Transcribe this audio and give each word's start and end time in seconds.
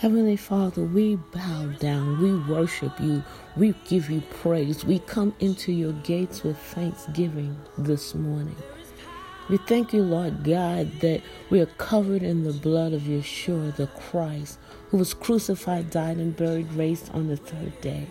Heavenly 0.00 0.36
Father, 0.36 0.82
we 0.82 1.16
bow 1.16 1.66
down, 1.78 2.22
we 2.22 2.34
worship 2.50 2.98
you, 2.98 3.22
we 3.54 3.74
give 3.86 4.08
you 4.08 4.22
praise. 4.40 4.82
We 4.82 5.00
come 5.00 5.34
into 5.40 5.72
your 5.72 5.92
gates 5.92 6.42
with 6.42 6.56
thanksgiving 6.56 7.54
this 7.76 8.14
morning. 8.14 8.56
We 9.50 9.58
thank 9.58 9.92
you, 9.92 10.02
Lord 10.02 10.42
God, 10.42 10.90
that 11.00 11.20
we 11.50 11.60
are 11.60 11.66
covered 11.66 12.22
in 12.22 12.44
the 12.44 12.54
blood 12.54 12.94
of 12.94 13.02
Yeshua, 13.02 13.76
the 13.76 13.88
Christ, 13.88 14.58
who 14.88 14.96
was 14.96 15.12
crucified, 15.12 15.90
died, 15.90 16.16
and 16.16 16.34
buried, 16.34 16.72
raised 16.72 17.12
on 17.12 17.28
the 17.28 17.36
third 17.36 17.78
day, 17.82 18.06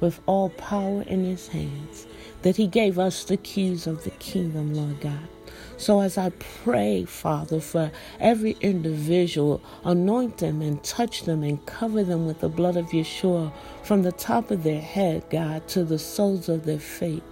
with 0.00 0.20
all 0.26 0.50
power 0.50 1.04
in 1.06 1.24
his 1.24 1.48
hands, 1.48 2.06
that 2.42 2.56
he 2.56 2.66
gave 2.66 2.98
us 2.98 3.24
the 3.24 3.38
keys 3.38 3.86
of 3.86 4.04
the 4.04 4.10
kingdom, 4.10 4.74
Lord 4.74 5.00
God. 5.00 5.33
So 5.76 6.00
as 6.00 6.16
I 6.16 6.30
pray, 6.30 7.04
Father, 7.04 7.60
for 7.60 7.90
every 8.20 8.56
individual, 8.60 9.60
anoint 9.84 10.38
them 10.38 10.62
and 10.62 10.82
touch 10.84 11.24
them 11.24 11.42
and 11.42 11.64
cover 11.66 12.04
them 12.04 12.26
with 12.26 12.40
the 12.40 12.48
blood 12.48 12.76
of 12.76 12.86
Yeshua 12.90 13.52
from 13.82 14.02
the 14.02 14.12
top 14.12 14.50
of 14.50 14.62
their 14.62 14.80
head, 14.80 15.24
God, 15.30 15.66
to 15.68 15.84
the 15.84 15.98
soles 15.98 16.48
of 16.48 16.64
their 16.64 16.78
feet. 16.78 17.22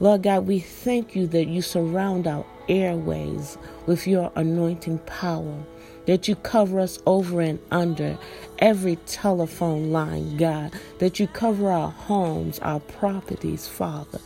Lord 0.00 0.24
God, 0.24 0.46
we 0.46 0.58
thank 0.58 1.16
you 1.16 1.26
that 1.28 1.46
you 1.46 1.62
surround 1.62 2.26
our 2.26 2.44
airways 2.68 3.56
with 3.86 4.06
your 4.06 4.30
anointing 4.36 4.98
power, 5.00 5.64
that 6.06 6.28
you 6.28 6.36
cover 6.36 6.80
us 6.80 6.98
over 7.06 7.40
and 7.40 7.58
under 7.70 8.18
every 8.58 8.96
telephone 9.06 9.92
line, 9.92 10.36
God, 10.36 10.72
that 10.98 11.18
you 11.18 11.26
cover 11.28 11.70
our 11.70 11.90
homes, 11.92 12.58
our 12.58 12.80
properties, 12.80 13.66
Father, 13.68 14.20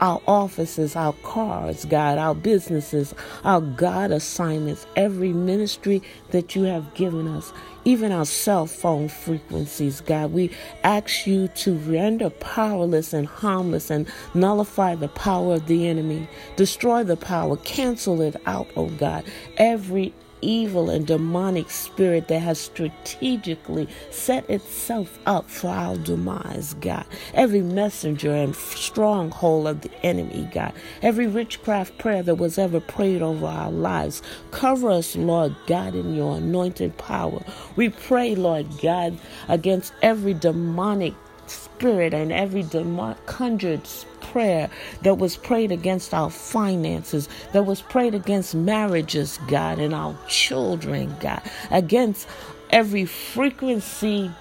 our 0.00 0.20
offices, 0.26 0.96
our 0.96 1.12
cars, 1.24 1.84
God, 1.86 2.18
our 2.18 2.34
businesses, 2.34 3.14
our 3.44 3.60
God 3.60 4.10
assignments, 4.12 4.86
every 4.96 5.32
ministry 5.32 6.02
that 6.30 6.56
you 6.56 6.64
have 6.64 6.94
given 6.94 7.28
us, 7.28 7.52
even 7.84 8.12
our 8.12 8.26
cell 8.26 8.66
phone 8.66 9.08
frequencies, 9.08 10.00
God. 10.00 10.32
We 10.32 10.50
ask 10.84 11.26
you 11.26 11.48
to 11.48 11.74
render 11.74 12.30
powerless 12.30 13.12
and 13.12 13.26
harmless 13.26 13.90
and 13.90 14.06
nullify 14.34 14.94
the 14.94 15.08
power 15.08 15.54
of 15.54 15.66
the 15.66 15.88
enemy, 15.88 16.28
destroy 16.56 17.04
the 17.04 17.16
power, 17.16 17.56
cancel 17.58 18.20
it 18.20 18.36
out, 18.46 18.68
oh 18.76 18.86
God. 18.90 19.24
Every 19.56 20.12
evil 20.40 20.90
and 20.90 21.06
demonic 21.06 21.70
spirit 21.70 22.28
that 22.28 22.40
has 22.40 22.58
strategically 22.58 23.88
set 24.10 24.48
itself 24.48 25.18
up 25.26 25.48
for 25.48 25.68
our 25.68 25.96
demise, 25.96 26.74
God. 26.74 27.04
Every 27.34 27.60
messenger 27.60 28.32
and 28.32 28.54
stronghold 28.54 29.66
of 29.66 29.80
the 29.82 29.90
enemy, 30.04 30.48
God. 30.52 30.72
Every 31.02 31.26
witchcraft 31.26 31.98
prayer 31.98 32.22
that 32.22 32.36
was 32.36 32.58
ever 32.58 32.80
prayed 32.80 33.22
over 33.22 33.46
our 33.46 33.70
lives. 33.70 34.22
Cover 34.50 34.90
us, 34.90 35.16
Lord 35.16 35.54
God, 35.66 35.94
in 35.94 36.14
your 36.14 36.36
anointed 36.36 36.96
power. 36.98 37.42
We 37.78 37.90
pray, 37.90 38.34
Lord 38.34 38.66
God, 38.82 39.20
against 39.46 39.92
every 40.02 40.34
demonic 40.34 41.14
spirit 41.46 42.12
and 42.12 42.32
every 42.32 42.64
demon 42.64 43.14
conjured 43.26 43.82
prayer 44.20 44.68
that 45.02 45.18
was 45.18 45.36
prayed 45.36 45.70
against 45.70 46.12
our 46.12 46.28
finances, 46.28 47.28
that 47.52 47.66
was 47.66 47.80
prayed 47.80 48.16
against 48.16 48.52
marriages, 48.52 49.38
God, 49.46 49.78
and 49.78 49.94
our 49.94 50.18
children, 50.26 51.14
God, 51.20 51.40
against 51.70 52.26
every 52.70 53.04
frequency 53.04 54.32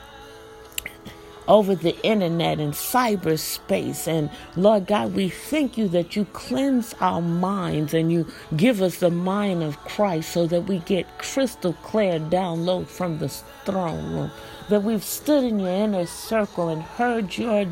over 1.47 1.75
the 1.75 1.99
internet 2.05 2.59
and 2.59 2.73
cyberspace. 2.73 4.07
And 4.07 4.29
Lord 4.55 4.87
God, 4.87 5.13
we 5.13 5.29
thank 5.29 5.77
you 5.77 5.87
that 5.89 6.15
you 6.15 6.25
cleanse 6.25 6.93
our 6.99 7.21
minds 7.21 7.93
and 7.93 8.11
you 8.11 8.27
give 8.55 8.81
us 8.81 8.97
the 8.97 9.09
mind 9.09 9.63
of 9.63 9.79
Christ 9.85 10.31
so 10.31 10.47
that 10.47 10.63
we 10.63 10.79
get 10.79 11.19
crystal 11.19 11.73
clear 11.83 12.19
download 12.19 12.87
from 12.87 13.19
the 13.19 13.29
throne 13.29 14.13
room. 14.13 14.31
That 14.69 14.83
we've 14.83 15.03
stood 15.03 15.43
in 15.43 15.59
your 15.59 15.69
inner 15.69 16.05
circle 16.05 16.69
and 16.69 16.81
heard 16.81 17.37
your 17.37 17.65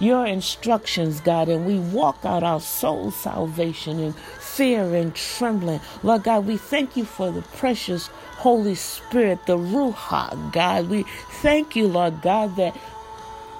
your 0.00 0.26
instructions, 0.26 1.20
God, 1.20 1.48
and 1.48 1.64
we 1.64 1.78
walk 1.78 2.24
out 2.24 2.42
our 2.42 2.60
soul 2.60 3.12
salvation 3.12 4.00
in 4.00 4.12
fear 4.40 4.96
and 4.96 5.14
trembling. 5.14 5.80
Lord 6.02 6.24
God, 6.24 6.44
we 6.44 6.56
thank 6.56 6.96
you 6.96 7.04
for 7.04 7.30
the 7.30 7.42
precious 7.42 8.08
Holy 8.38 8.74
Spirit, 8.74 9.46
the 9.46 9.56
Ruach, 9.56 10.52
God. 10.52 10.88
We 10.88 11.04
thank 11.40 11.76
you, 11.76 11.86
Lord 11.86 12.20
God, 12.20 12.56
that 12.56 12.76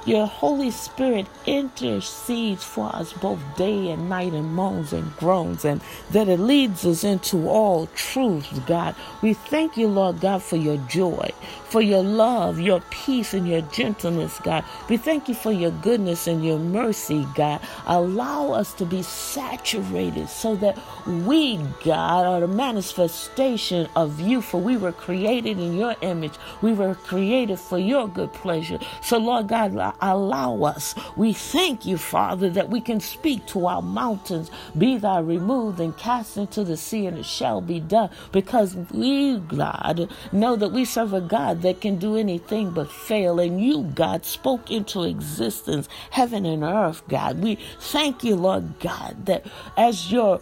your 0.05 0.27
Holy 0.27 0.71
Spirit 0.71 1.27
intercedes 1.47 2.65
for 2.65 2.95
us 2.95 3.13
both 3.13 3.41
day 3.57 3.91
and 3.91 4.09
night 4.09 4.33
and 4.33 4.55
moans 4.55 4.93
and 4.93 5.17
groans, 5.17 5.65
and 5.65 5.81
that 6.11 6.29
it 6.29 6.41
leads 6.41 6.85
us 6.85 7.05
into 7.05 7.49
all 7.49 7.87
truth, 7.95 8.67
God. 8.67 8.95
We 9.23 9.35
thank 9.35 9.77
you, 9.77 9.89
Lord 9.89 10.21
God, 10.21 10.43
for 10.43 10.57
your 10.57 10.77
joy, 10.89 11.31
for 11.65 11.81
your 11.81 12.03
love, 12.03 12.59
your 12.59 12.81
peace, 12.91 13.33
and 13.35 13.49
your 13.49 13.63
gentleness, 13.63 14.39
God. 14.43 14.65
We 14.89 14.97
thank 14.97 15.29
you 15.29 15.35
for 15.35 15.53
your 15.53 15.71
goodness 15.71 16.27
and 16.27 16.45
your 16.45 16.59
mercy, 16.59 17.27
God. 17.35 17.61
Allow 17.87 18.53
us 18.53 18.73
to 18.75 18.85
be 18.85 19.03
saturated 19.03 20.29
so 20.29 20.57
that 20.57 20.79
we, 21.07 21.59
God, 21.85 22.27
are 22.27 22.41
the 22.41 22.49
manifestation 22.49 23.89
of 23.97 24.21
you, 24.21 24.43
for 24.43 24.61
we 24.61 24.77
were 24.77 24.93
created 24.93 25.59
in 25.59 25.77
your 25.77 25.95
image. 26.01 26.35
We 26.61 26.73
were 26.73 26.95
created 26.95 27.59
for 27.59 27.79
your 27.79 28.09
good 28.09 28.33
pleasure. 28.33 28.79
So, 29.03 29.19
Lord 29.19 29.49
God, 29.49 29.75
allow 30.01 30.63
us. 30.63 30.95
We 31.17 31.33
thank 31.33 31.87
you, 31.87 31.99
Father, 31.99 32.51
that 32.51 32.71
we 32.71 32.81
can 32.81 33.01
speak 33.01 33.47
to 33.47 33.67
our 33.67 33.83
mountains, 33.83 34.51
be 34.77 34.99
thou 34.99 35.23
removed 35.23 35.81
and 35.81 35.97
cast 35.97 36.37
into 36.37 36.65
the 36.65 36.77
sea, 36.77 37.07
and 37.07 37.19
it 37.19 37.27
shall 37.27 37.61
be 37.61 37.81
done. 37.81 38.11
Because 38.33 38.77
we, 38.93 39.39
God, 39.39 40.11
know 40.33 40.57
that 40.57 40.73
we 40.73 40.85
serve 40.85 41.13
a 41.13 41.21
God 41.21 41.63
that 41.63 41.81
can 41.81 41.97
do 41.99 42.17
anything 42.17 42.71
but 42.71 42.91
fail. 42.91 43.41
And 43.41 43.61
you, 43.63 43.85
God, 43.95 44.25
spoke 44.25 44.71
into 44.71 45.03
existence 45.03 45.89
heaven 46.11 46.47
and 46.47 46.63
earth, 46.63 47.03
God. 47.09 47.41
We 47.41 47.59
thank 47.81 48.25
you, 48.25 48.37
Lord 48.37 48.79
God, 48.81 49.27
that 49.27 49.47
as 49.77 50.11
your 50.13 50.41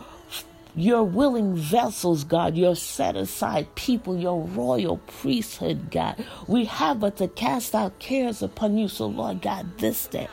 your 0.74 1.04
willing 1.04 1.56
vessels, 1.56 2.24
God, 2.24 2.56
your 2.56 2.76
set 2.76 3.16
aside 3.16 3.74
people, 3.74 4.18
your 4.18 4.42
royal 4.42 4.98
priesthood, 4.98 5.90
God. 5.90 6.24
We 6.46 6.66
have 6.66 7.00
but 7.00 7.16
to 7.18 7.28
cast 7.28 7.74
our 7.74 7.90
cares 7.98 8.42
upon 8.42 8.78
you. 8.78 8.88
So, 8.88 9.06
Lord 9.06 9.42
God, 9.42 9.78
this 9.78 10.06
day, 10.06 10.28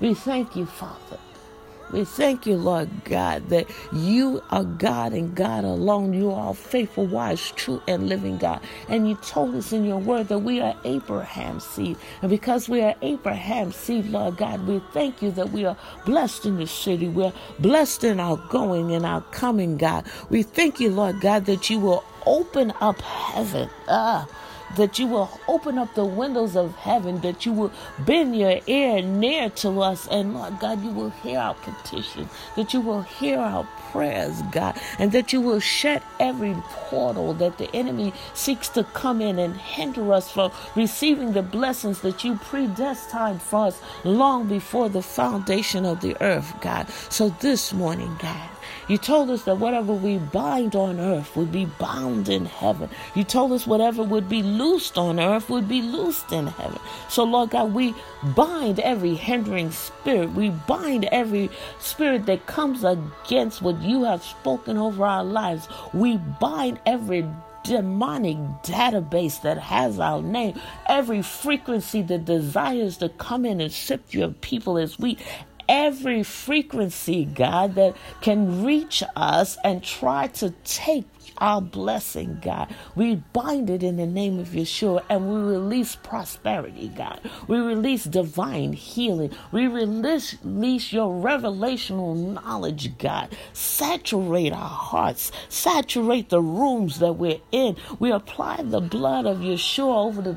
we 0.00 0.14
thank 0.14 0.56
you, 0.56 0.66
Father. 0.66 1.18
We 1.92 2.04
thank 2.04 2.46
you, 2.46 2.56
Lord 2.56 2.90
God, 3.04 3.48
that 3.50 3.68
you 3.92 4.42
are 4.50 4.64
God 4.64 5.12
and 5.12 5.34
God 5.34 5.64
alone. 5.64 6.12
You 6.12 6.32
are 6.32 6.54
faithful, 6.54 7.06
wise, 7.06 7.52
true, 7.52 7.82
and 7.88 8.08
living 8.08 8.38
God. 8.38 8.60
And 8.88 9.08
you 9.08 9.16
told 9.16 9.54
us 9.54 9.72
in 9.72 9.84
your 9.84 9.98
word 9.98 10.28
that 10.28 10.40
we 10.40 10.60
are 10.60 10.76
Abraham's 10.84 11.64
seed. 11.64 11.96
And 12.22 12.30
because 12.30 12.68
we 12.68 12.82
are 12.82 12.94
Abraham's 13.02 13.76
seed, 13.76 14.06
Lord 14.06 14.36
God, 14.38 14.66
we 14.66 14.80
thank 14.92 15.22
you 15.22 15.30
that 15.32 15.52
we 15.52 15.64
are 15.64 15.76
blessed 16.04 16.46
in 16.46 16.58
the 16.58 16.66
city. 16.66 17.08
We're 17.08 17.32
blessed 17.60 18.04
in 18.04 18.20
our 18.20 18.36
going 18.50 18.92
and 18.92 19.06
our 19.06 19.22
coming, 19.32 19.78
God. 19.78 20.06
We 20.30 20.42
thank 20.42 20.80
you, 20.80 20.90
Lord 20.90 21.20
God, 21.20 21.46
that 21.46 21.70
you 21.70 21.80
will 21.80 22.04
open 22.26 22.72
up 22.80 23.00
heaven. 23.00 23.70
Ah 23.88 24.28
that 24.76 24.98
you 24.98 25.06
will 25.06 25.40
open 25.48 25.78
up 25.78 25.94
the 25.94 26.04
windows 26.04 26.56
of 26.56 26.74
heaven, 26.76 27.20
that 27.20 27.46
you 27.46 27.52
will 27.52 27.72
bend 28.00 28.36
your 28.36 28.58
ear 28.66 29.00
near 29.02 29.48
to 29.50 29.80
us, 29.80 30.08
and 30.08 30.34
Lord 30.34 30.58
God, 30.58 30.82
you 30.82 30.90
will 30.90 31.10
hear 31.10 31.38
our 31.38 31.54
petition, 31.54 32.28
that 32.56 32.74
you 32.74 32.80
will 32.80 33.02
hear 33.02 33.38
our 33.38 33.66
prayers, 33.92 34.42
God, 34.50 34.78
and 34.98 35.12
that 35.12 35.32
you 35.32 35.40
will 35.40 35.60
shut 35.60 36.02
every 36.20 36.54
portal 36.70 37.32
that 37.34 37.58
the 37.58 37.74
enemy 37.74 38.12
seeks 38.34 38.68
to 38.70 38.84
come 38.84 39.20
in 39.20 39.38
and 39.38 39.56
hinder 39.56 40.12
us 40.12 40.30
from 40.30 40.50
receiving 40.74 41.32
the 41.32 41.42
blessings 41.42 42.00
that 42.00 42.24
you 42.24 42.36
predestined 42.36 43.40
for 43.40 43.66
us 43.66 43.80
long 44.04 44.46
before 44.48 44.88
the 44.88 45.02
foundation 45.02 45.84
of 45.84 46.00
the 46.00 46.20
earth, 46.22 46.52
God. 46.60 46.88
So 47.08 47.30
this 47.40 47.72
morning, 47.72 48.14
God, 48.20 48.48
you 48.88 48.98
told 48.98 49.30
us 49.30 49.42
that 49.44 49.58
whatever 49.58 49.92
we 49.92 50.18
bind 50.18 50.76
on 50.76 51.00
earth 51.00 51.36
would 51.36 51.50
be 51.50 51.66
bound 51.78 52.28
in 52.28 52.46
heaven. 52.46 52.88
You 53.14 53.24
told 53.24 53.52
us 53.52 53.66
whatever 53.66 54.02
would 54.02 54.28
be 54.28 54.42
loosed 54.42 54.96
on 54.96 55.18
earth 55.18 55.50
would 55.50 55.68
be 55.68 55.82
loosed 55.82 56.32
in 56.32 56.46
heaven. 56.46 56.78
So, 57.08 57.24
Lord 57.24 57.50
God, 57.50 57.74
we 57.74 57.94
bind 58.34 58.80
every 58.80 59.14
hindering 59.14 59.70
spirit. 59.70 60.32
We 60.32 60.50
bind 60.50 61.06
every 61.06 61.50
spirit 61.78 62.26
that 62.26 62.46
comes 62.46 62.84
against 62.84 63.62
what 63.62 63.80
you 63.82 64.04
have 64.04 64.22
spoken 64.22 64.76
over 64.76 65.04
our 65.04 65.24
lives. 65.24 65.68
We 65.92 66.18
bind 66.40 66.80
every 66.86 67.26
demonic 67.66 68.36
database 68.62 69.42
that 69.42 69.58
has 69.58 69.98
our 69.98 70.22
name, 70.22 70.58
every 70.86 71.20
frequency 71.20 72.00
that 72.02 72.24
desires 72.24 72.96
to 72.98 73.08
come 73.08 73.44
in 73.44 73.60
and 73.60 73.72
sift 73.72 74.14
your 74.14 74.28
people 74.30 74.78
as 74.78 74.98
we 74.98 75.18
every 75.68 76.22
frequency, 76.22 77.24
God, 77.24 77.74
that 77.74 77.96
can 78.20 78.64
reach 78.64 79.02
us 79.14 79.56
and 79.64 79.82
try 79.82 80.28
to 80.28 80.50
take 80.64 81.06
our 81.38 81.60
blessing, 81.60 82.38
God. 82.42 82.74
We 82.94 83.16
bind 83.32 83.70
it 83.70 83.82
in 83.82 83.96
the 83.96 84.06
name 84.06 84.38
of 84.38 84.48
Yeshua 84.48 85.02
and 85.08 85.28
we 85.28 85.52
release 85.52 85.96
prosperity, 85.96 86.88
God. 86.96 87.20
We 87.46 87.58
release 87.58 88.04
divine 88.04 88.72
healing. 88.72 89.32
We 89.52 89.66
release, 89.66 90.36
release 90.42 90.92
your 90.92 91.22
revelational 91.22 92.16
knowledge, 92.16 92.96
God. 92.98 93.36
Saturate 93.52 94.52
our 94.52 94.58
hearts, 94.68 95.32
saturate 95.48 96.28
the 96.30 96.42
rooms 96.42 96.98
that 97.00 97.14
we're 97.14 97.40
in. 97.52 97.76
We 97.98 98.12
apply 98.12 98.62
the 98.62 98.80
blood 98.80 99.26
of 99.26 99.38
Yeshua 99.38 100.06
over 100.06 100.22
the 100.22 100.32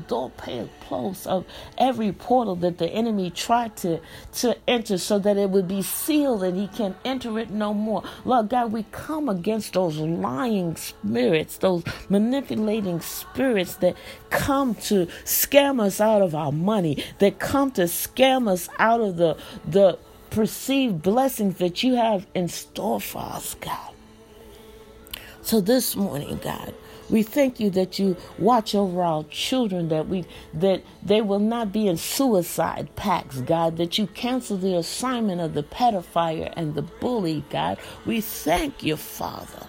doorposts 0.90 1.26
of 1.26 1.46
every 1.78 2.12
portal 2.12 2.56
that 2.56 2.78
the 2.78 2.88
enemy 2.88 3.30
tried 3.30 3.76
to, 3.76 4.00
to 4.32 4.56
enter 4.68 4.98
so 4.98 5.18
that 5.18 5.36
it 5.36 5.50
would 5.50 5.68
be 5.68 5.82
sealed 5.82 6.42
and 6.42 6.56
he 6.56 6.66
can 6.68 6.94
enter 7.04 7.38
it 7.38 7.50
no 7.50 7.72
more. 7.72 8.02
Lord 8.24 8.48
God, 8.48 8.72
we 8.72 8.84
come 8.90 9.28
against 9.28 9.74
those 9.74 9.96
lying 9.98 10.76
spirits, 10.76 11.58
those 11.58 11.84
manipulating 12.08 13.00
spirits 13.00 13.76
that 13.76 13.96
come 14.30 14.74
to 14.74 15.06
scam 15.24 15.80
us 15.80 16.00
out 16.00 16.22
of 16.22 16.34
our 16.34 16.52
money, 16.52 17.04
that 17.18 17.38
come 17.38 17.70
to 17.72 17.82
scam 17.82 18.48
us 18.48 18.68
out 18.78 19.00
of 19.00 19.16
the 19.16 19.36
the 19.66 19.98
perceived 20.30 21.02
blessings 21.02 21.58
that 21.58 21.82
you 21.82 21.94
have 21.94 22.26
in 22.34 22.48
store 22.48 23.00
for 23.00 23.18
us, 23.18 23.54
God. 23.54 23.94
So 25.42 25.60
this 25.60 25.96
morning, 25.96 26.38
God, 26.42 26.74
we 27.08 27.22
thank 27.22 27.58
you 27.60 27.70
that 27.70 27.98
you 27.98 28.16
watch 28.38 28.74
over 28.74 29.02
our 29.02 29.24
children, 29.24 29.88
that 29.88 30.08
we 30.08 30.26
that 30.54 30.82
they 31.02 31.22
will 31.22 31.40
not 31.40 31.72
be 31.72 31.88
in 31.88 31.96
suicide 31.96 32.94
pacts, 32.96 33.40
God, 33.40 33.76
that 33.78 33.98
you 33.98 34.06
cancel 34.08 34.58
the 34.58 34.76
assignment 34.76 35.40
of 35.40 35.54
the 35.54 35.62
pedophile 35.62 36.52
and 36.56 36.74
the 36.74 36.82
bully, 36.82 37.44
God. 37.50 37.78
We 38.06 38.20
thank 38.20 38.82
you, 38.82 38.96
Father 38.96 39.66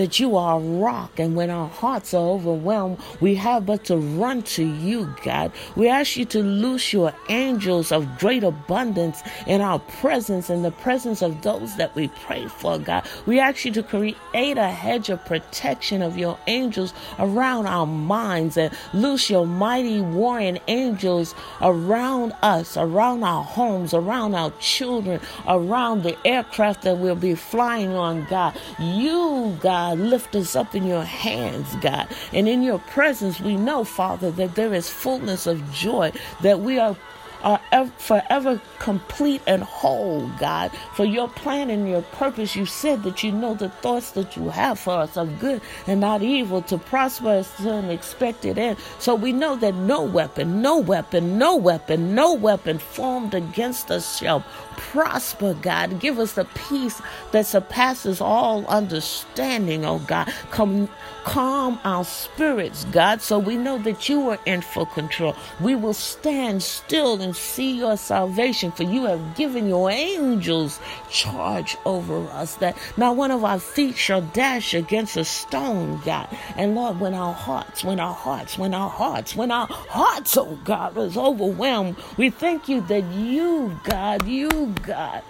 that 0.00 0.18
you 0.18 0.34
are 0.34 0.56
a 0.56 0.62
rock. 0.62 1.18
And 1.18 1.36
when 1.36 1.50
our 1.50 1.68
hearts 1.68 2.14
are 2.14 2.26
overwhelmed, 2.26 2.98
we 3.20 3.34
have 3.34 3.66
but 3.66 3.84
to 3.84 3.98
run 3.98 4.42
to 4.42 4.64
you, 4.64 5.14
God. 5.22 5.52
We 5.76 5.88
ask 5.88 6.16
you 6.16 6.24
to 6.26 6.42
loose 6.42 6.90
your 6.90 7.12
angels 7.28 7.92
of 7.92 8.18
great 8.18 8.42
abundance 8.42 9.22
in 9.46 9.60
our 9.60 9.78
presence, 9.78 10.48
in 10.48 10.62
the 10.62 10.70
presence 10.70 11.20
of 11.20 11.42
those 11.42 11.76
that 11.76 11.94
we 11.94 12.08
pray 12.24 12.46
for, 12.46 12.78
God. 12.78 13.06
We 13.26 13.40
ask 13.40 13.66
you 13.66 13.72
to 13.72 13.82
create 13.82 14.16
a 14.32 14.70
hedge 14.70 15.10
of 15.10 15.22
protection 15.26 16.00
of 16.00 16.16
your 16.16 16.38
angels 16.46 16.94
around 17.18 17.66
our 17.66 17.86
minds 17.86 18.56
and 18.56 18.74
loose 18.94 19.28
your 19.28 19.46
mighty 19.46 20.00
warring 20.00 20.60
angels 20.68 21.34
around 21.60 22.32
us, 22.40 22.78
around 22.78 23.22
our 23.22 23.44
homes, 23.44 23.92
around 23.92 24.34
our 24.34 24.50
children, 24.60 25.20
around 25.46 26.04
the 26.04 26.16
aircraft 26.26 26.82
that 26.82 26.96
we'll 26.96 27.14
be 27.14 27.34
flying 27.34 27.92
on, 27.92 28.24
God. 28.30 28.58
You, 28.78 29.58
God 29.60 29.89
God, 29.90 29.98
lift 29.98 30.36
us 30.36 30.54
up 30.54 30.76
in 30.76 30.86
your 30.86 31.02
hands, 31.02 31.74
God. 31.80 32.06
And 32.32 32.46
in 32.48 32.62
your 32.62 32.78
presence, 32.78 33.40
we 33.40 33.56
know, 33.56 33.82
Father, 33.82 34.30
that 34.30 34.54
there 34.54 34.72
is 34.72 34.88
fullness 34.88 35.48
of 35.48 35.72
joy, 35.72 36.12
that 36.42 36.60
we 36.60 36.78
are 36.78 36.96
are 37.42 37.60
ever, 37.72 37.90
forever 37.98 38.60
complete 38.78 39.42
and 39.46 39.62
whole, 39.62 40.28
God. 40.38 40.70
For 40.94 41.04
your 41.04 41.28
plan 41.28 41.70
and 41.70 41.88
your 41.88 42.02
purpose, 42.02 42.56
you 42.56 42.66
said 42.66 43.02
that 43.04 43.22
you 43.22 43.32
know 43.32 43.54
the 43.54 43.68
thoughts 43.68 44.12
that 44.12 44.36
you 44.36 44.48
have 44.50 44.78
for 44.78 44.94
us 44.94 45.16
are 45.16 45.26
good 45.26 45.60
and 45.86 46.00
not 46.00 46.22
evil 46.22 46.62
to 46.62 46.78
prosper 46.78 47.28
us 47.28 47.56
to 47.58 47.72
an 47.72 47.90
expected 47.90 48.58
end. 48.58 48.78
So 48.98 49.14
we 49.14 49.32
know 49.32 49.56
that 49.56 49.74
no 49.74 50.02
weapon, 50.02 50.62
no 50.62 50.78
weapon, 50.78 51.38
no 51.38 51.56
weapon, 51.56 52.14
no 52.14 52.34
weapon 52.34 52.78
formed 52.78 53.34
against 53.34 53.90
us 53.90 54.18
shall 54.18 54.44
prosper, 54.76 55.54
God. 55.54 56.00
Give 56.00 56.18
us 56.18 56.32
the 56.32 56.46
peace 56.68 57.00
that 57.32 57.46
surpasses 57.46 58.20
all 58.20 58.66
understanding, 58.66 59.84
oh 59.84 59.98
God. 60.00 60.32
Come 60.50 60.88
calm 61.24 61.78
our 61.84 62.04
spirits, 62.04 62.84
God, 62.86 63.20
so 63.20 63.38
we 63.38 63.56
know 63.56 63.78
that 63.78 64.08
you 64.08 64.30
are 64.30 64.38
in 64.46 64.62
full 64.62 64.86
control. 64.86 65.36
We 65.60 65.74
will 65.74 65.94
stand 65.94 66.62
still 66.62 67.20
and 67.20 67.29
see 67.32 67.76
your 67.76 67.96
salvation, 67.96 68.72
for 68.72 68.82
you 68.82 69.04
have 69.04 69.36
given 69.36 69.68
your 69.68 69.90
angels 69.90 70.80
charge 71.10 71.76
over 71.84 72.26
us, 72.28 72.56
that 72.56 72.76
not 72.96 73.16
one 73.16 73.30
of 73.30 73.44
our 73.44 73.58
feet 73.58 73.96
shall 73.96 74.22
dash 74.22 74.74
against 74.74 75.16
a 75.16 75.24
stone, 75.24 76.00
God. 76.04 76.28
And 76.56 76.74
Lord, 76.74 77.00
when 77.00 77.14
our 77.14 77.34
hearts, 77.34 77.84
when 77.84 78.00
our 78.00 78.14
hearts, 78.14 78.58
when 78.58 78.74
our 78.74 78.90
hearts, 78.90 79.34
when 79.36 79.50
our 79.50 79.66
hearts, 79.66 80.36
oh 80.36 80.58
God, 80.64 80.96
is 80.96 81.16
overwhelmed, 81.16 81.96
we 82.16 82.30
thank 82.30 82.68
you 82.68 82.80
that 82.82 83.04
you, 83.12 83.78
God, 83.84 84.26
you, 84.26 84.74
God, 84.82 85.22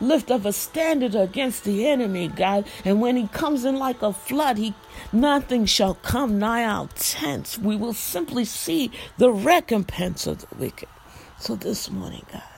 lift 0.00 0.30
up 0.30 0.44
a 0.44 0.52
standard 0.52 1.14
against 1.14 1.64
the 1.64 1.86
enemy, 1.86 2.28
God. 2.28 2.66
And 2.84 3.00
when 3.00 3.16
he 3.16 3.28
comes 3.28 3.64
in 3.64 3.76
like 3.76 4.02
a 4.02 4.12
flood, 4.12 4.58
he 4.58 4.74
nothing 5.12 5.66
shall 5.66 5.94
come 5.94 6.38
nigh 6.38 6.64
our 6.64 6.88
tents. 6.94 7.58
We 7.58 7.76
will 7.76 7.94
simply 7.94 8.44
see 8.44 8.90
the 9.18 9.30
recompense 9.30 10.26
of 10.26 10.40
the 10.40 10.54
wicked. 10.56 10.88
So 11.44 11.56
this 11.56 11.90
morning, 11.90 12.24
God. 12.32 12.53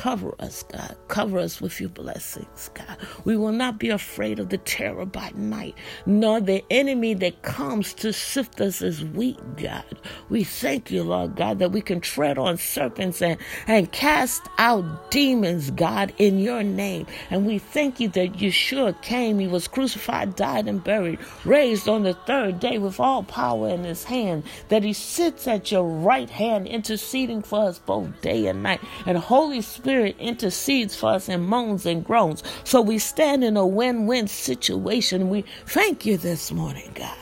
Cover 0.00 0.34
us, 0.38 0.62
God. 0.62 0.96
Cover 1.08 1.38
us 1.38 1.60
with 1.60 1.78
your 1.78 1.90
blessings, 1.90 2.70
God. 2.72 2.96
We 3.26 3.36
will 3.36 3.52
not 3.52 3.78
be 3.78 3.90
afraid 3.90 4.38
of 4.38 4.48
the 4.48 4.56
terror 4.56 5.04
by 5.04 5.30
night, 5.34 5.74
nor 6.06 6.40
the 6.40 6.64
enemy 6.70 7.12
that 7.12 7.42
comes 7.42 7.92
to 7.94 8.14
sift 8.14 8.62
us 8.62 8.80
as 8.80 9.04
wheat, 9.04 9.38
God. 9.58 9.84
We 10.30 10.42
thank 10.42 10.90
you, 10.90 11.02
Lord 11.02 11.36
God, 11.36 11.58
that 11.58 11.72
we 11.72 11.82
can 11.82 12.00
tread 12.00 12.38
on 12.38 12.56
serpents 12.56 13.20
and, 13.20 13.36
and 13.66 13.92
cast 13.92 14.40
out 14.56 15.10
demons, 15.10 15.70
God, 15.70 16.14
in 16.16 16.38
your 16.38 16.62
name. 16.62 17.06
And 17.28 17.46
we 17.46 17.58
thank 17.58 18.00
you 18.00 18.08
that 18.08 18.32
Yeshua 18.32 19.02
came, 19.02 19.38
he 19.38 19.48
was 19.48 19.68
crucified, 19.68 20.34
died, 20.34 20.66
and 20.66 20.82
buried, 20.82 21.18
raised 21.44 21.90
on 21.90 22.04
the 22.04 22.14
third 22.14 22.58
day 22.58 22.78
with 22.78 23.00
all 23.00 23.22
power 23.22 23.68
in 23.68 23.84
his 23.84 24.04
hand, 24.04 24.44
that 24.70 24.82
he 24.82 24.94
sits 24.94 25.46
at 25.46 25.70
your 25.70 25.84
right 25.84 26.30
hand, 26.30 26.66
interceding 26.66 27.42
for 27.42 27.68
us 27.68 27.78
both 27.78 28.18
day 28.22 28.46
and 28.46 28.62
night. 28.62 28.80
And 29.04 29.18
Holy 29.18 29.60
Spirit, 29.60 29.89
Spirit 29.90 30.14
intercedes 30.20 30.94
for 30.94 31.08
us 31.10 31.28
in 31.28 31.40
moans 31.40 31.84
and 31.84 32.04
groans. 32.04 32.44
So 32.62 32.80
we 32.80 33.00
stand 33.00 33.42
in 33.42 33.56
a 33.56 33.66
win 33.66 34.06
win 34.06 34.28
situation. 34.28 35.28
We 35.28 35.44
thank 35.66 36.06
you 36.06 36.16
this 36.16 36.52
morning, 36.52 36.92
God. 36.94 37.18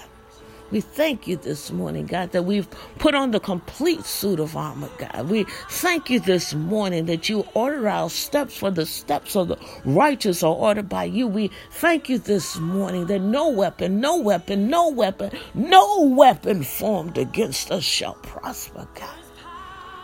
We 0.70 0.82
thank 0.82 1.26
you 1.26 1.38
this 1.38 1.72
morning, 1.72 2.04
God, 2.04 2.32
that 2.32 2.42
we've 2.42 2.68
put 2.98 3.14
on 3.14 3.30
the 3.30 3.40
complete 3.40 4.04
suit 4.04 4.38
of 4.38 4.54
armor, 4.54 4.90
God. 4.98 5.30
We 5.30 5.46
thank 5.70 6.10
you 6.10 6.20
this 6.20 6.52
morning 6.52 7.06
that 7.06 7.30
you 7.30 7.46
order 7.54 7.88
our 7.88 8.10
steps, 8.10 8.58
for 8.58 8.70
the 8.70 8.84
steps 8.84 9.34
of 9.34 9.48
the 9.48 9.56
righteous 9.86 10.42
are 10.42 10.54
ordered 10.54 10.90
by 10.90 11.04
you. 11.04 11.26
We 11.26 11.50
thank 11.70 12.10
you 12.10 12.18
this 12.18 12.58
morning 12.58 13.06
that 13.06 13.20
no 13.20 13.48
weapon, 13.48 13.98
no 13.98 14.18
weapon, 14.18 14.68
no 14.68 14.90
weapon, 14.90 15.30
no 15.54 16.02
weapon 16.02 16.62
formed 16.64 17.16
against 17.16 17.70
us 17.70 17.82
shall 17.82 18.16
prosper, 18.16 18.86
God. 18.94 19.18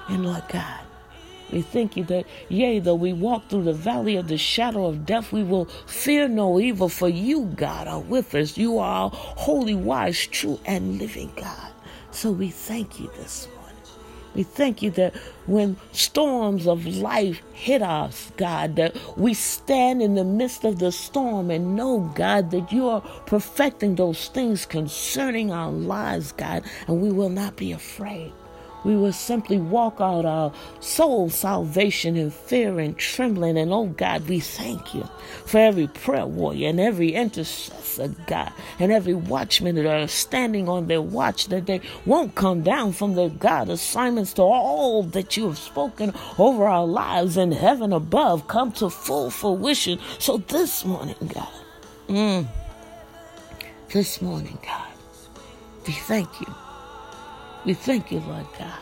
And 0.09 0.25
Lord 0.25 0.45
God, 0.51 0.81
we 1.55 1.63
thank 1.63 1.97
you 1.97 2.03
that, 2.07 2.27
yea, 2.49 2.81
though 2.81 2.97
we 2.97 3.13
walk 3.13 3.49
through 3.49 3.63
the 3.63 3.73
valley 3.73 4.17
of 4.17 4.27
the 4.27 4.37
shadow 4.37 4.87
of 4.87 5.07
death, 5.07 5.31
we 5.31 5.45
will 5.45 5.67
fear 5.87 6.27
no 6.27 6.59
evil, 6.59 6.89
for 6.89 7.09
you, 7.09 7.45
God, 7.55 7.87
are 7.87 8.01
with 8.01 8.35
us. 8.35 8.59
You 8.59 8.79
are 8.79 9.09
holy, 9.15 9.77
wise, 9.77 10.27
true, 10.27 10.59
and 10.67 10.99
living 10.99 11.33
God. 11.37 11.71
So 12.11 12.33
we 12.33 12.51
thank 12.51 12.99
you 12.99 13.09
this 13.17 13.47
morning. 13.47 13.65
We 14.35 14.43
thank 14.43 14.83
you 14.83 14.91
that 14.93 15.15
when 15.47 15.77
storms 15.93 16.67
of 16.67 16.87
life 16.87 17.41
hit 17.53 17.83
us, 17.83 18.33
God, 18.37 18.75
that 18.75 18.97
we 19.17 19.33
stand 19.33 20.03
in 20.03 20.17
the 20.17 20.25
midst 20.25 20.65
of 20.65 20.81
the 20.81 20.91
storm 20.91 21.53
and 21.53 21.77
know, 21.77 22.01
God, 22.17 22.51
that 22.51 22.73
you 22.73 22.89
are 22.89 23.01
perfecting 23.27 23.95
those 23.95 24.27
things 24.27 24.67
concerning 24.67 25.53
our 25.53 25.71
lives, 25.71 26.33
God, 26.33 26.65
and 26.89 27.01
we 27.01 27.13
will 27.13 27.29
not 27.29 27.55
be 27.55 27.71
afraid 27.71 28.33
we 28.85 28.97
will 28.97 29.13
simply 29.13 29.59
walk 29.59 30.01
out 30.01 30.25
our 30.25 30.53
soul 30.81 31.31
salvation 31.31 32.17
in 32.17 32.31
fear 32.31 32.79
and 32.79 32.97
trembling. 32.99 33.57
And 33.57 33.73
oh 33.73 33.87
God, 33.87 34.29
we 34.29 34.41
thank 34.41 34.95
you 34.95 35.09
for 35.47 35.59
every 35.59 35.87
prayer 35.89 36.27
warrior 36.27 36.69
and 36.69 36.79
every 36.79 37.13
intercessor, 37.13 38.09
God, 38.27 38.53
and 38.79 38.93
every 38.93 39.15
watchman 39.15 39.77
that 39.77 39.87
are 39.87 40.07
standing 40.07 40.69
on 40.69 40.87
their 40.87 41.03
watch, 41.03 41.49
that 41.49 41.67
they 41.67 41.81
won't 42.05 42.35
come 42.35 42.63
down 42.63 42.93
from 42.93 43.15
their 43.15 43.31
God 43.31 43.69
assignments 43.69 44.35
to 44.35 44.43
all 44.43 45.03
that 45.03 45.37
you 45.37 45.49
have 45.49 45.59
spoken 45.59 46.13
over 46.39 46.67
our 46.67 46.87
lives 46.87 47.37
in 47.37 47.53
heaven 47.53 47.93
above 47.93 48.47
come 48.49 48.73
to 48.73 48.91
full 48.91 49.31
fruition. 49.31 49.99
So 50.19 50.39
this 50.39 50.85
morning, 50.85 51.17
God, 51.33 51.49
mm, 52.09 52.47
this 53.93 54.21
morning, 54.21 54.59
God, 54.63 54.89
we 55.87 55.93
thank 55.93 56.41
you 56.41 56.54
we 57.65 57.75
thank 57.75 58.13
you, 58.13 58.21
Lord 58.21 58.47
God. 58.59 58.81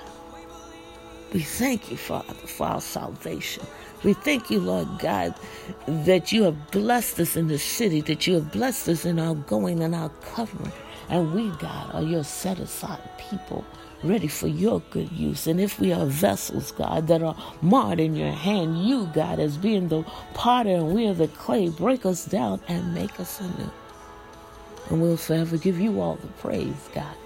We 1.32 1.40
thank 1.40 1.90
you, 1.90 1.96
Father, 1.96 2.34
for 2.34 2.66
our 2.66 2.80
salvation. 2.80 3.64
We 4.04 4.12
thank 4.12 4.50
you, 4.50 4.60
Lord 4.60 4.88
God, 4.98 5.34
that 5.86 6.32
you 6.32 6.42
have 6.42 6.70
blessed 6.72 7.20
us 7.20 7.36
in 7.36 7.48
the 7.48 7.58
city, 7.58 8.00
that 8.02 8.26
you 8.26 8.34
have 8.34 8.52
blessed 8.52 8.88
us 8.88 9.04
in 9.04 9.18
our 9.18 9.34
going 9.34 9.80
and 9.82 9.94
our 9.94 10.10
covering. 10.34 10.72
And 11.08 11.32
we, 11.32 11.48
God, 11.58 11.94
are 11.94 12.02
your 12.02 12.24
set 12.24 12.58
aside 12.58 12.98
people, 13.18 13.64
ready 14.02 14.26
for 14.26 14.48
your 14.48 14.80
good 14.90 15.10
use. 15.12 15.46
And 15.46 15.60
if 15.60 15.78
we 15.80 15.92
are 15.92 16.04
vessels, 16.04 16.72
God, 16.72 17.06
that 17.06 17.22
are 17.22 17.36
marred 17.62 18.00
in 18.00 18.16
your 18.16 18.32
hand, 18.32 18.86
you, 18.86 19.08
God, 19.14 19.38
as 19.38 19.56
being 19.56 19.88
the 19.88 20.02
potter 20.34 20.70
and 20.70 20.92
we 20.92 21.06
are 21.06 21.14
the 21.14 21.28
clay, 21.28 21.68
break 21.70 22.04
us 22.04 22.26
down 22.26 22.60
and 22.68 22.92
make 22.92 23.20
us 23.20 23.40
anew. 23.40 23.70
And 24.90 25.00
we'll 25.00 25.16
forever 25.16 25.56
give 25.56 25.78
you 25.78 26.00
all 26.00 26.16
the 26.16 26.28
praise, 26.28 26.88
God. 26.94 27.16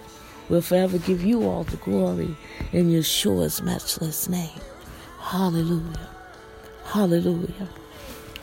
We'll 0.48 0.62
forever 0.62 0.98
give 0.98 1.24
you 1.24 1.42
all 1.42 1.64
the 1.64 1.76
glory 1.78 2.36
in 2.72 2.90
Yeshua's 2.90 3.62
matchless 3.62 4.28
name. 4.28 4.60
Hallelujah. 5.18 6.10
Hallelujah. 6.84 7.68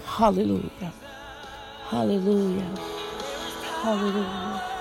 Hallelujah. 0.05 0.93
Hallelujah. 1.89 2.75
Hallelujah. 3.81 4.73